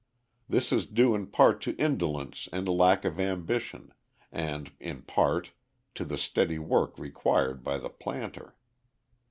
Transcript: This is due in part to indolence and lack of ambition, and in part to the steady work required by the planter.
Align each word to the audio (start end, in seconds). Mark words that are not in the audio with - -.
This 0.49 0.71
is 0.71 0.87
due 0.87 1.13
in 1.13 1.27
part 1.27 1.61
to 1.61 1.75
indolence 1.77 2.49
and 2.51 2.67
lack 2.67 3.05
of 3.05 3.19
ambition, 3.19 3.93
and 4.31 4.71
in 4.79 5.03
part 5.03 5.51
to 5.93 6.03
the 6.03 6.17
steady 6.17 6.57
work 6.57 6.97
required 6.97 7.63
by 7.63 7.77
the 7.77 7.89
planter. 7.89 8.55